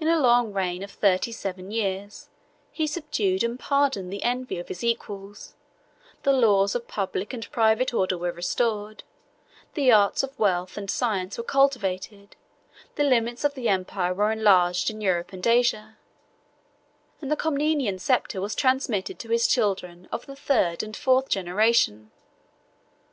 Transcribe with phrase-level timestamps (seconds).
[0.00, 2.28] In a long reign of thirty seven years,
[2.72, 5.54] he subdued and pardoned the envy of his equals:
[6.24, 9.04] the laws of public and private order were restored:
[9.74, 12.34] the arts of wealth and science were cultivated:
[12.96, 15.96] the limits of the empire were enlarged in Europe and Asia;
[17.20, 22.10] and the Comnenian sceptre was transmitted to his children of the third and fourth generation.